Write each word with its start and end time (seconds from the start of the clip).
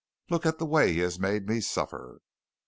Look 0.31 0.47
at 0.47 0.57
the 0.57 0.65
way 0.65 0.93
he 0.93 0.99
has 1.01 1.19
made 1.19 1.47
me 1.47 1.61
suffer." 1.61 2.21